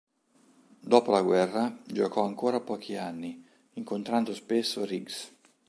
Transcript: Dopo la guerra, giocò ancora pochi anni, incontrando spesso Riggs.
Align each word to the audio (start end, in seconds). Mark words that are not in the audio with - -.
Dopo 0.79 1.11
la 1.11 1.21
guerra, 1.21 1.77
giocò 1.85 2.25
ancora 2.25 2.59
pochi 2.59 2.95
anni, 2.95 3.45
incontrando 3.73 4.33
spesso 4.33 4.83
Riggs. 4.83 5.31